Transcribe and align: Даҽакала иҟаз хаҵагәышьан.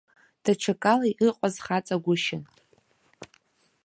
Даҽакала 0.43 1.07
иҟаз 1.27 1.55
хаҵагәышьан. 1.63 2.43